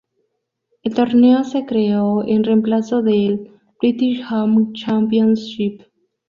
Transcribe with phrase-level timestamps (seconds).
[0.81, 5.83] El torneo se creó en remplazo del British Home Championship.